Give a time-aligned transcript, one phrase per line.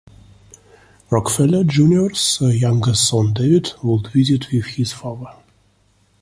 [1.11, 5.35] Rockefeller Junior's youngest son David would visit with his father.